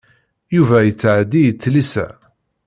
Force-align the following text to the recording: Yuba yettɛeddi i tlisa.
Yuba 0.55 0.77
yettɛeddi 0.85 1.41
i 1.49 1.51
tlisa. 1.61 2.07